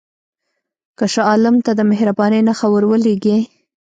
[0.97, 3.37] که شاه عالم ته د مهربانۍ نښه ورولېږې.